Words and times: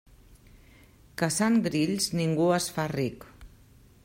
Caçant 1.23 1.59
grills 1.69 2.09
ningú 2.21 2.51
es 2.61 2.71
fa 2.79 2.91
ric. 2.99 3.29